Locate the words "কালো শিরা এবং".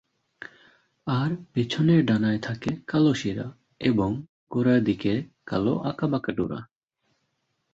2.87-4.09